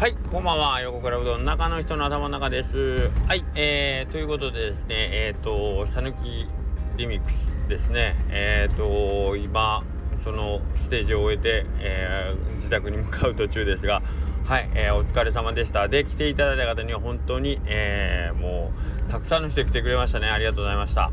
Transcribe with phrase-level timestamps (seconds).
[0.00, 0.80] はい、こんばんは。
[0.80, 3.10] 横倉うどん中の人の頭の中です。
[3.28, 6.48] はい、えー、ということでですね、えっ、ー、と、さぬき
[6.96, 8.16] リミックスですね。
[8.30, 9.84] えっ、ー、と、今、
[10.24, 14.00] そのステージを終えて、えー、自宅に向かう途中ですが、
[14.46, 15.86] はい、えー、お疲れ様でした。
[15.86, 18.72] で、来ていただいた方には本当に、えー、も
[19.06, 20.30] う、たくさんの人来てくれましたね。
[20.30, 21.10] ありがとうございました。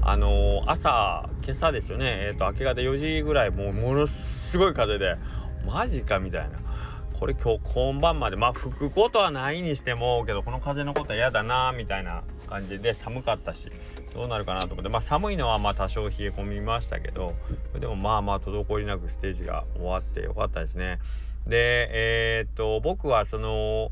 [0.00, 5.16] あの、朝、今朝ですよね、えっ、と、明け方4時ぐらい、もう、ものすごい風で、
[5.66, 6.67] マジかみたいな。
[7.18, 13.70] これ今日今晩までまあ吹くことはないにしてもけどこの風のことは嫌だなみたいな感じで寒かったし
[14.14, 17.34] どうなるかなと思ってまあ寒いのはまあ多少冷え込みましたけど
[17.78, 20.98] でもまあまあ滞りなくステージが終わってよかったですね。
[21.46, 23.90] でえー、っと僕はその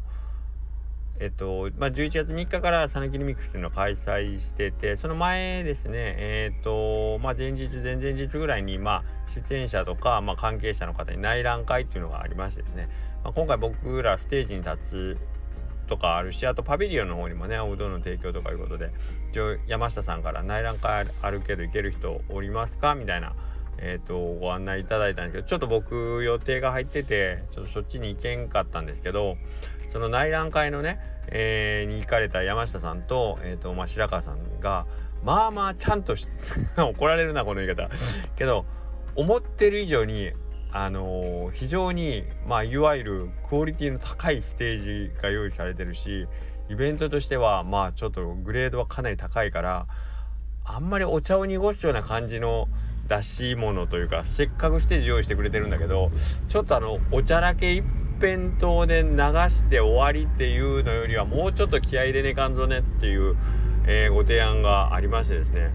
[1.19, 9.05] えっと、まあ、11月3日からさぬきリミックスっていうのを開催してて、その前ですね、えっと、まあ、前日、前々日ぐらいに、まあ、
[9.48, 12.91] 出演者とか、まあ、関係者の方に内覧会っていうのがありましてですね、
[13.27, 15.19] まあ、今回僕らステージに立つ
[15.88, 18.92] とかあるし、あとパビリオンの方にもね、おうどんの提供とかいうことで、
[19.32, 22.94] 一応山下さんから内覧会あるけど行ける人おりますか？
[22.94, 23.34] みたいな、
[23.78, 29.36] え、ー、と、ご案内いただいたんですけど、ちょっと僕予定が入ってて、ちょっとそっちに行けんかったんですけど、
[29.92, 34.86] その内覧会のね、えー、に行かれた山下さんと、え、ー、と、まあ、白川さんが、
[35.24, 36.14] まあまあちゃんと
[36.78, 37.91] 怒られるな、この言い方。
[38.36, 38.66] けど、
[39.16, 40.32] 思ってる以上に、
[40.78, 46.28] あの、非常に、まあ、いわゆるクオリティの高いステージが用意されてるし、
[46.69, 49.86] イベントとしては、まあ、ちょっとグレードはかなり高いから、
[50.66, 52.69] あんまりお茶を濁すような感じの
[53.08, 56.10] 出し物というか、せっかくステージ用意してくれてるんだけど、
[56.48, 57.82] ちょっとあの、おちゃらけ一
[58.20, 59.16] 辺倒で流
[59.48, 63.34] して終わりっていうのよりはもうちょっと気合い入れねえかんぞねっていう、
[63.86, 65.70] えー、ご提案がありましてですね。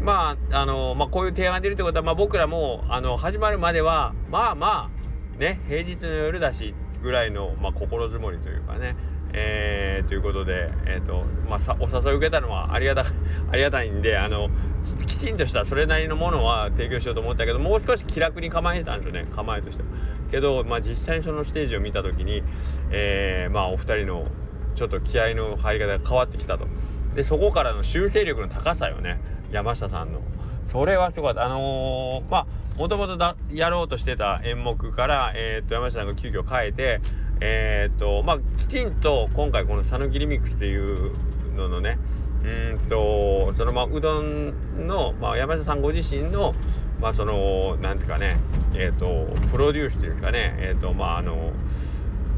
[0.00, 4.90] まああのまあこういう提案が出るってことは、まあ、僕らもあの始まるまではまあま
[5.36, 8.96] あね平日の夜だしぐらいの、まあ、心づもりというかね
[9.32, 13.04] えー、ということで、えーとまあ、お誘い受けたのはありがた
[13.52, 14.48] ありがたいんであの
[15.06, 19.84] きちんとしたそれなりのものは提供しようと思ったけどもう少し気楽に構えてたんですよね構えとして
[20.30, 22.42] けど、まあ、実際にそのステージを見た時に、
[22.90, 24.26] えー、まあお二人の
[24.74, 26.66] ちょっと気合の入り方が変わってきたと。
[27.14, 29.20] でそこからの修正力の高さよね。
[29.50, 30.20] 山下さんの。
[30.70, 31.44] それはすごかった。
[31.44, 32.46] あのー、まあ
[32.80, 37.00] もともとやろうとしてた演目から、えー、と山下さんが急遽変えて
[37.42, 41.12] えー、っとまあきちんと今回この「讃岐リミックス」っていう
[41.56, 41.98] ののね
[42.42, 46.54] うんとそのまあうどんの、まあ、山下さんご自身の
[47.00, 48.38] まあそのなんていうかね
[48.74, 51.52] えー、っとプロデュースというかねえー、っとまああの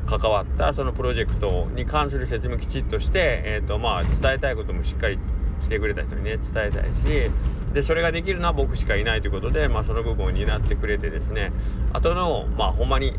[0.06, 5.18] 関わったそのプロジェクトに関する説明をきちっとして、えーとまあ、伝えたいこともしっかり
[5.62, 7.30] 来てくれた人にね伝えたいし
[7.72, 11.52] でそれができるのは僕しかいないということで、まあ、その部分を担ってくれてですね
[11.92, 13.14] あとのまあほんまに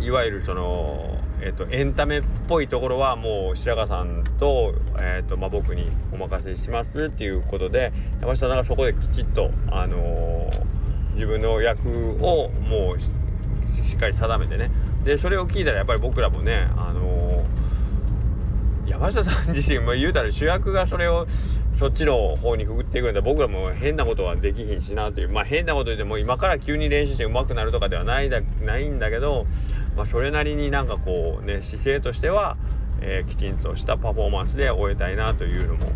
[0.00, 11.88] いわゆるその、えーと、エンタメっぽいところはもう白川さんと,、えーとまあ、僕にお任せしますっていうことで山下さんがそこできちっと、あのー、自分の役
[12.20, 14.70] をもうしっかり定めてね。
[15.04, 21.26] でそれを聞いたらやっぱり僕らもね、あのー、山下さん自身も言うたら主役がそれを
[21.78, 25.28] そっちの方にくぐっていくんで僕らも変なことはできひんしなという。
[25.28, 29.46] まあ変なこと言っても今から急に練習して上手くなるとかではないだないんだけど
[29.96, 32.56] まあ、それなりになんかこうね姿勢としては、
[33.00, 35.90] えー、きちんとしたパフォーマンスで終えたいなというのも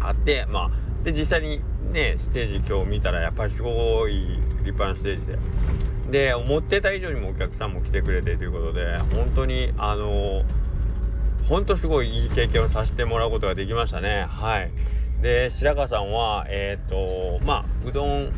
[0.00, 1.62] あってまあで実際に
[1.92, 4.14] ねステージ今日見たらやっぱりすごい
[4.64, 5.38] 立派なステージで
[6.10, 10.44] で思ってた以上にもお客さんも来てくれてということで本当にあのー、
[11.48, 14.26] 本当すごいいい経験をさせてもらうことができましたね。
[14.28, 14.70] はい。
[15.22, 18.32] で白川さんはえっ、ー、とまあうどん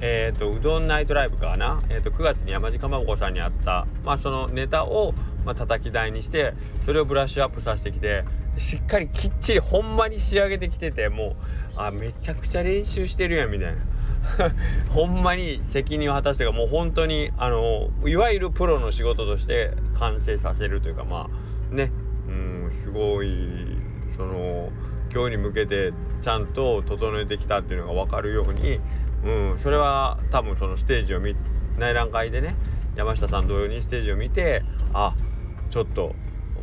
[0.00, 5.14] えーと、うどんナイトライブかな、えーと、9月に山地かまぼこさんにあった、まあ、そのネタを、
[5.44, 6.52] まあ、叩き台にして
[6.84, 8.24] それをブラッシュアップさせてきて
[8.58, 11.36] しっかりきっちりほんまに仕上げてきてても
[11.76, 13.82] うあめちゃくちゃ練習してるやんみたいな。
[14.90, 21.90] ほんまに責任を果たしてかもう本当にあのいわゆるプロの仕事として完成させるというかまあね。
[22.28, 23.78] うんすごい
[24.16, 24.70] その
[25.12, 28.80] 今日に向けてちゃんと整えてきたっていうのが分かるように
[29.24, 31.36] うんそれは多分そのステージを見
[31.78, 32.56] 内覧会でね
[32.96, 35.14] 山下さん同様にステージを見てあ
[35.70, 36.14] ちょっと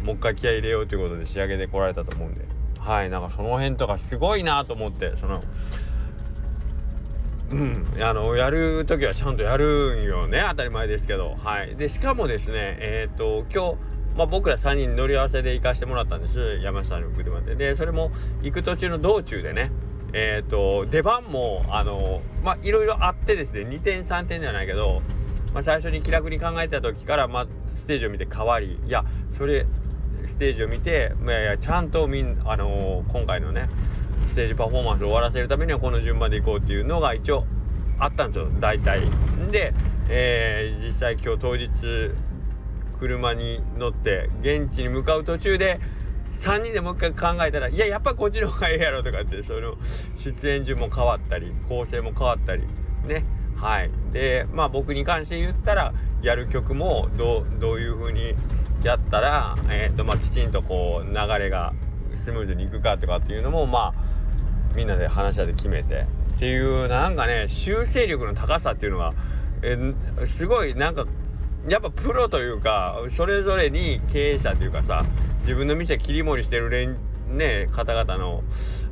[0.04, 2.46] もう一回気合い入れようということで仕上げてこられたと思うんで。
[2.80, 5.42] はいなんかその辺とかすごいなと思ってその
[7.50, 11.38] うんあのやる時はちゃんとやるんよね当たり前ですけど。
[11.42, 11.78] はい。
[11.78, 16.60] でしかもですねえっ、ー、と今日まあ、僕ら3人乗り合わせで行かしてもらったんです。
[16.62, 18.12] 山下の車ででそれも
[18.42, 19.72] 行く途中の道中でね。
[20.16, 23.62] えっ、ー、と出番もあのまあいろいろあってですね。
[23.62, 25.02] 2点3点ではないけど、
[25.54, 29.04] まあ、最初に気楽に考えた時から、まあ、ステージを見て変わりいや
[29.38, 29.66] それ
[30.26, 33.70] ステージを見ていやいやちゃんとみんあの、今回のね
[34.30, 37.46] ステージパフォーマンスを終わらせるためにはこの順番でいこうっていうのが一応
[38.00, 38.50] あったんですよ。
[38.60, 39.02] 大体。
[39.52, 39.74] で、
[40.10, 41.70] えー、実際今日当日
[43.04, 45.82] 車に乗って現地に向かう途中で
[46.40, 49.76] 3人でもう一回考えたらいややっぱこっちの方がええやろとかってその
[50.24, 52.64] 出演順も変わったり構成も変わったり
[53.06, 53.26] ね。
[53.58, 53.92] はい。
[54.14, 58.36] でまあ僕に関して言ったらやる曲もどういう風に
[58.84, 61.74] やったら、えーとまあ、きちんとこう流れが
[62.24, 69.14] スムーズにいくかとかっていうのもまあみんなで話し合って決めてっていうなんかね修正力の高さっていうのが、
[69.62, 71.06] えー、すごいなんか
[71.68, 75.06] やっぱプロというかそれぞれに経営者というかさ
[75.42, 76.98] 自分の店切り盛りしてる連
[77.30, 78.44] ね方々の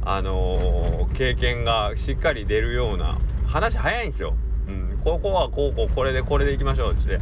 [0.04, 4.34] あのー、経験がしっかり出るような話早いんですよ。
[4.68, 7.20] うん、ここはこうこうこれでこれでいきましょうって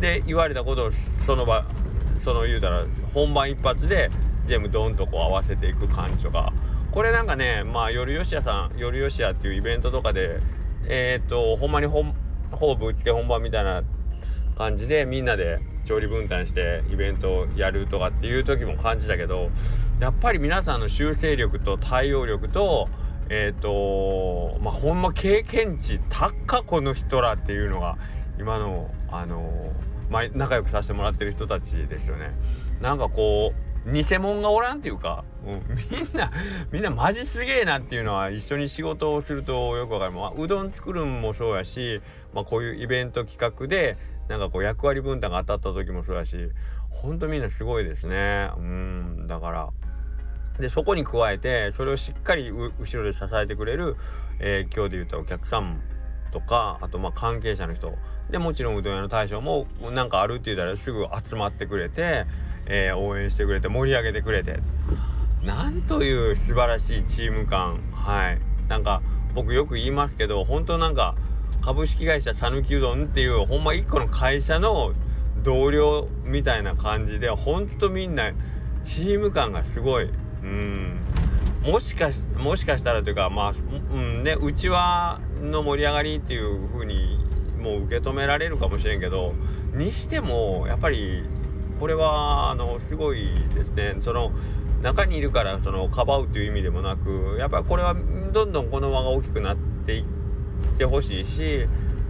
[0.00, 0.90] で言われたことを
[1.26, 1.66] その場
[2.24, 4.10] その言うたら本番一発で
[4.46, 6.52] 全部ドンとこう合わせていく感じとか
[6.92, 10.40] これなんかねまあ夜吉屋さん夜吉屋っていうイベントとかで
[10.86, 12.04] えー、っとほんまにほ
[12.50, 13.82] ぼぶっつけ本番みたいな
[14.56, 19.50] 感じでみんなで調理分担してイベントをやるとかっていう時も感じたけど
[20.00, 22.88] やっぱり皆さんの修正力と対応力と
[23.28, 27.96] えっ、ー、とまあほんま経験値高この人らっていうのが
[28.38, 29.72] 今のあの
[30.12, 32.32] まあ、仲良くさせてもらってる人たちですよね。
[32.82, 33.54] なんかこ
[33.86, 36.30] う偽物がおらんっていうか、うん、みんな
[36.70, 42.00] みんなマジすげえなっていうのは一緒に仕事をするとよくわかる、まあ、うどん作るんもそうやし、
[42.34, 43.96] まあ、こういうイベント企画で
[44.28, 46.50] なんかこう役割分担が当たった時もそうやし
[46.90, 48.50] ほんとみんなすごいですね。
[48.56, 49.24] うん。
[49.26, 49.70] だから
[50.58, 53.96] でそこに加えてそれをしっかり後ろで支えてくれる、
[54.38, 55.80] えー、今日で言ったお客さん
[56.30, 57.92] とかあとまあ関係者の人
[58.30, 62.26] でもちろんうどん屋の大将もなんかあるって言ったらすぐ集まってくれて、
[62.66, 64.60] えー、応援してくれて盛り上げてくれて。
[65.44, 67.80] なんという素晴らしいチーム感。
[67.92, 68.38] はい。
[68.68, 69.02] なんか
[69.34, 71.16] 僕よく言いますけど本当なんか
[71.62, 74.92] 株式会社讃岐うどんっていうほんま一個の会社の
[75.44, 78.32] 同僚みたいな感じでほんとみんな
[78.82, 80.10] チーム感がすごい。
[80.42, 81.00] うん。
[81.64, 83.54] もしかしもしかしたらというかまあ
[83.94, 87.18] うんねうちわの盛り上がりっていう風に
[87.60, 89.32] もう受け止められるかもしれんけど
[89.72, 91.22] にしてもやっぱり
[91.78, 93.96] これはあのすごいですね。
[94.02, 94.32] その
[94.82, 97.94] 中にいるからそのかばうという意味でもなくやっぱりこれは
[98.32, 99.56] どんどんこの輪が大きくなっ
[99.86, 100.21] ていって
[100.62, 101.66] てほしいし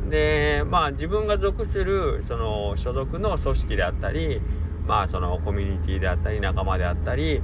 [0.09, 4.41] でまあ自分が属するその所属の組織であったり
[4.87, 7.41] まあそのコミュニティであったり仲間であったり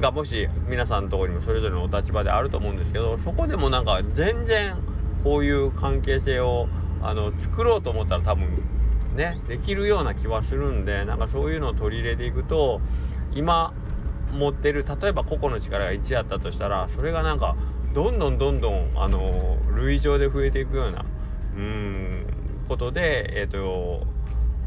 [0.00, 4.76] がもし皆さんのとこにもそれぞれのお立場であると思うんですけどそこでもなんか全然
[5.24, 6.68] こういう関係性を
[7.02, 8.48] あの作ろうと思ったら多分
[9.16, 12.80] ねできるような気はするんでなんかそういうのを取り入れていくと
[13.34, 13.72] 今
[14.32, 17.56] 持ってる例えば個々の力が1あったとしたらそれがなんか
[17.96, 21.06] どんどんどんどんあの類情で増えていくような
[21.56, 22.26] うん
[22.68, 24.06] ことでえ、ー、と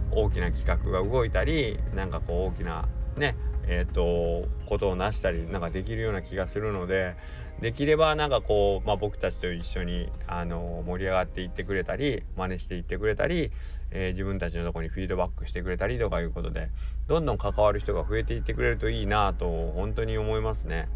[0.10, 2.88] 大きな企画が動いたりなんかこう大きな
[3.18, 3.36] ね
[3.68, 7.18] えっ、ー、とことを成したりなんかできるような気がするので
[7.62, 13.52] できればなんかこう、まあ、僕たちと一緒にあの盛り上がっていってくれたり真似していってくれたり、
[13.92, 16.71] えー、自分たちのとこにフィードバックしてくれたりとかいうことで
[17.06, 20.90] どんどん関わる人が増えていってくれるといいなと本当に思いますね。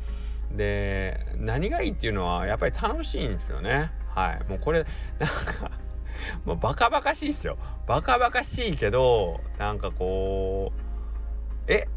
[0.54, 3.92] で何がいいっていうのはやっぱり楽しいんですよね。
[4.10, 4.50] はい。
[4.50, 4.86] もうこれ
[5.20, 5.72] なんか
[6.46, 7.58] もうバカバカしいですよ。
[7.88, 11.88] バカバカしいけどなんかこうえ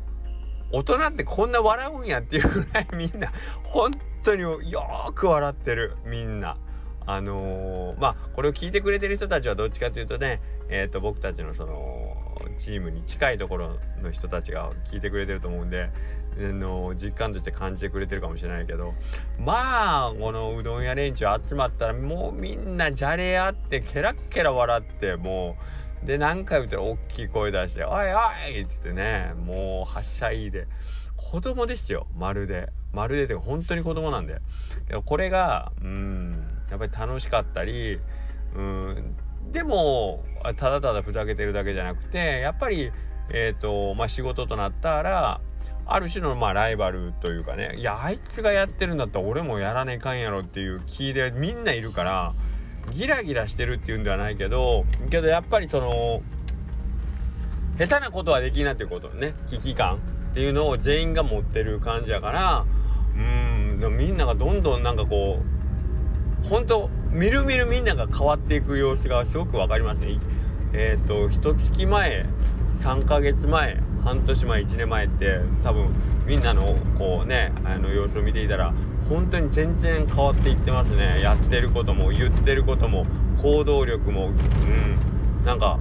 [0.72, 3.32] 大人ってこんな笑うんやっていうぐらいみんな
[3.62, 6.56] 本当によーく笑ってるみんな。
[7.06, 12.16] あのー、まあこれを聞いてくれてる人たちはどっちかというとねえっ、ー、と僕たちのその
[12.58, 15.90] チームに近いところの人たちが聞いてくれてると思うんで
[16.36, 18.94] の実感として感じてくれてるかもしれないけど
[19.38, 25.56] まあこのうどん屋連中集まったらもうみんなじゃれ合ってケラッケラ笑っても
[26.02, 28.18] うで何回言ったら大きい声出して「おいお
[28.50, 30.66] い!」って言ってねもうはしゃいで
[31.16, 34.40] 子供ですよまるでまるでって本当に子供なんで
[35.04, 38.00] これがうんやっぱり楽しかったり
[38.54, 39.16] うん
[39.52, 40.24] でも
[40.56, 42.90] ただただふざけてるだけじゃなくてやっぱり
[43.30, 45.40] え、ー、とまあ仕事となったら
[45.86, 52.34] ある種のまあライバルというかねいやあいつがやってるんだったら俺もやらねえかんやろっていう気でみんないるから
[52.92, 56.22] ギラギラしてるっていうんではないけどけどやっぱりその
[57.78, 59.96] 下手なことはできないっていうことね危機感
[60.30, 62.66] っていうのを全員が持ってる感じやから
[63.14, 65.55] うんみんながどんどんなんかこう
[66.48, 70.18] 本当みるみるみんなが変わっていく様子がすごく分かりますね。
[70.72, 72.26] えっ、ー、と一月前
[72.80, 75.88] 3ヶ月前半年前1年前って多分
[76.26, 78.72] みんなのこうねあの様子を見ていたら
[79.08, 81.20] 本当に全然変わっていってますね。
[81.20, 83.06] やってることも言ってることも
[83.42, 85.78] 行動力もうんなんか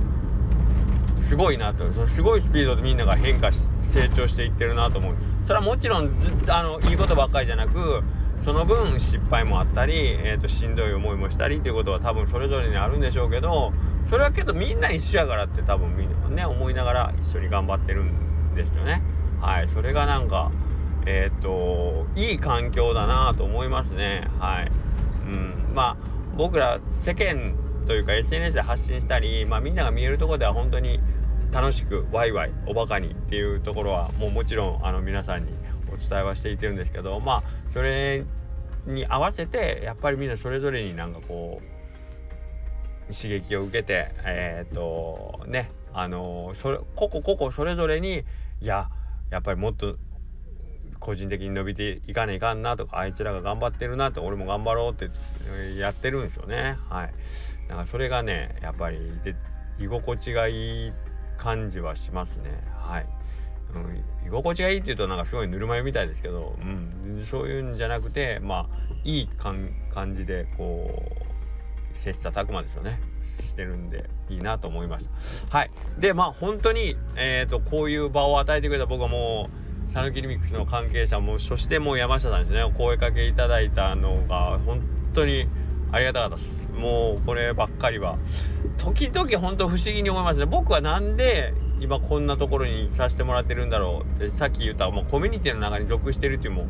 [1.27, 1.91] すごいなと。
[1.91, 5.15] そのすごいスピードでみんなが変化し成長していってるなと思う。
[5.45, 6.09] それはもちろん
[6.47, 8.03] あのいいことばっかりじゃなく
[8.45, 13.73] その分失敗もあったり、えーと、しんどい思いもしたりということは多分それぞれにあるんでしょうけど
[14.07, 19.01] それはけどみんな一緒やからって多分みんなね思いながら一緒に頑張ってるんですよね。
[19.41, 20.51] はいそれがなんか
[21.07, 24.27] えっ、ー、といい環境だなと思いますね。
[24.39, 24.71] はい、
[25.25, 27.55] うん、まあ僕ら世間
[27.87, 30.99] というか SNS で発信したり、まあ、みんなが見えるところでは本当に
[31.51, 35.54] 楽しくワイワイおバカにっていうところはもうもちろんあの皆さんに
[35.93, 38.23] お伝えはしていてるんですけどまあそれ
[38.85, 41.61] に合わせてやっぱりみんなそれぞれになんかこ
[43.09, 48.23] う刺激を受けてえっ、ー、とねあのそれ個々個々それぞれに
[48.61, 48.89] いや
[49.29, 49.97] やっぱりもっと
[50.99, 55.09] 個人的に伸びていかないかんなとかあいつらが頑張ってるなって俺も頑張ろうって
[55.77, 56.77] やってるんですよね。
[56.89, 57.13] はい。
[57.67, 59.35] だからそれがねやっぱりで
[59.79, 60.93] 居心地がいい
[61.37, 62.63] 感じはしますね。
[62.79, 63.07] はい、
[63.74, 68.67] うん、居心地がいいっていうとなんかすごいぬるま湯みたいですけど、うん、そういうんじゃなくてまあ
[69.03, 70.89] いい感じでこ
[71.93, 73.00] う切磋琢磨ですよね。
[73.41, 75.07] してるんでいいなと思いまし
[75.50, 75.57] た。
[75.57, 75.72] はい。
[76.00, 79.50] でまあ本当にえっ、ー、とこういう場を与えてくれた僕はも
[79.89, 82.63] う讃岐リミックスの関係者もそしてもう山下さんですね。
[82.63, 84.81] お声かけいただいたのが本
[85.13, 85.48] 当に
[85.91, 86.48] ありがたかったです。
[86.75, 88.17] もうこればっかりは。
[88.77, 90.45] 時々本当不思議に思いますね。
[90.45, 96.67] 僕はなんで今こんなところにさせてもらってるんだろうってさっき言ったもうコミュニティの中に属してるっていうも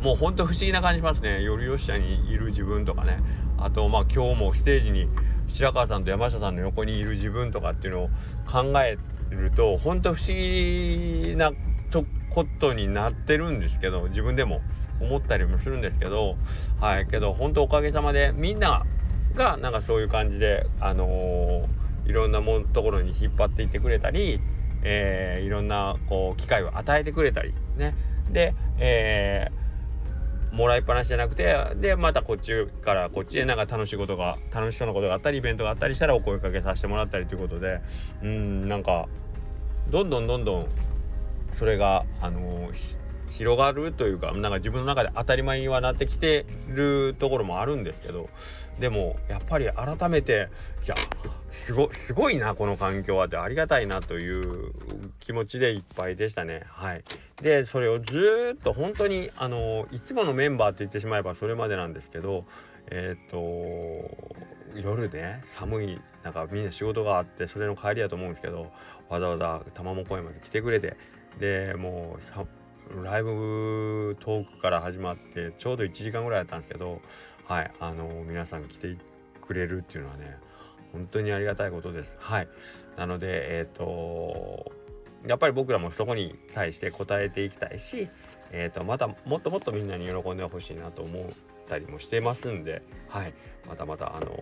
[0.00, 1.42] もうほんと不思議な感じしますね。
[1.42, 3.22] よりよっしゃにいる自分とかね。
[3.58, 5.08] あとまあ今日もステージに
[5.46, 8.08] 白川さんと山下さんの横にいる自分とかっていうのを
[8.50, 8.96] 考え
[9.28, 11.52] ると本当不思議な
[11.90, 14.62] とことになってるんですけど自分でも
[15.00, 16.36] 思ったりもするんですけど
[16.80, 17.06] はい。
[17.06, 18.86] けど本当おかげさまでみんな
[19.34, 21.66] がなんかそういう感じであのー、
[22.10, 24.40] いろんなもんところに引っ張っていってくれたり、
[24.82, 27.94] えー、いろんなこう機会を与えてくれたりね。
[28.30, 37.80] で、えー、もらいっぱなしじゃなくてでまたこっちからこっちでなんか楽しいことが楽しそうなことがあったりイベントがあったりしたらお声かけさせてもらったりということで
[38.22, 39.08] うんなんか
[39.88, 40.68] どんどんどんどん
[41.54, 43.00] それがあのー
[43.30, 48.28] 広がるというかなんか自分の中で当たり前にはなってきてるところもあるんですけど
[48.78, 50.48] でもやっぱり改めて
[50.84, 50.94] いや
[51.52, 54.72] すごいなこの環境はってありがたいなという
[55.20, 56.62] 気持ちでいっぱいでしたね。
[56.68, 57.04] はい。
[57.42, 62.44] でそれをずっと本当にあのいつものメンバーって言ってしまえばそれまでなんですけど
[62.90, 63.36] えっ、と
[64.74, 68.70] 夜ね寒いなんかみんな仕事があってそれの帰りだと思うんですけど
[69.08, 70.96] わざわざ玉も公園まで来てくれて
[71.38, 72.36] でもう
[73.02, 77.00] ライブトークから始まってちょうど1時間ぐらいだったんですけど
[77.44, 78.96] はいあの皆さん来て
[79.40, 80.36] くれるっていうのはね
[80.92, 82.16] 本当にありがたいことです。
[82.18, 82.48] はい。
[82.96, 84.72] なのでえっ、ー、と
[85.26, 88.08] やっぱり僕らもそこに対して答えていきたいし、
[88.52, 91.24] えーと、またもっともっとみんなに喜んでほしいなと思っ
[91.68, 93.34] たりもしてますんで、はい、
[93.68, 94.32] またまた、あのー、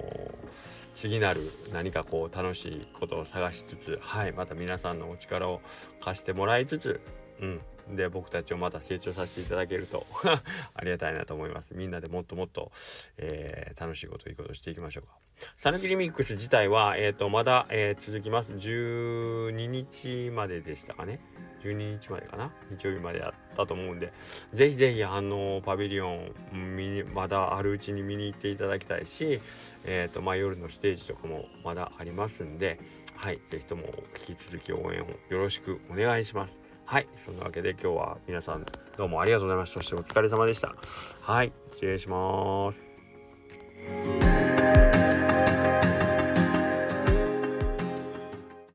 [0.95, 1.41] 次なる
[1.73, 5.61] 何かこう楽しいことを探しつつ、はい、また皆さんのお力を
[6.01, 7.01] 貸してもらいつつ、
[7.41, 7.61] うん、
[7.97, 10.07] で僕たちをまた成長させていただけると。
[10.75, 11.75] ありがたいなと思います。
[11.75, 12.71] みんなでもっともっと、
[13.17, 15.17] えー、楽しいこといいことしていきましょうか。
[15.57, 18.51] サヌキリミックス自体は、えーと、まだ、えー、続きます。
[18.53, 21.21] 12日まででしたかね。
[21.63, 22.53] 12日までかな。
[22.71, 24.13] 日曜日までやったと思うんで。
[24.53, 26.33] ぜひぜひあのパビリオン
[26.77, 29.41] 見にまだあるうちに見に行っていただきたいし、
[29.85, 32.79] えーとまあ、夜のステージとかもまだありますんで
[33.17, 33.41] はい。
[33.51, 33.83] ぜひとも
[34.29, 36.59] 引き続き応援をよろしくお願いします。
[36.89, 37.07] はい。
[37.23, 38.65] そんなわけで今日は皆さん
[38.97, 39.83] どうもありがとうございました。
[39.83, 40.75] そしてお疲れ様でした。
[41.21, 41.53] はい。
[41.73, 42.81] 失礼します。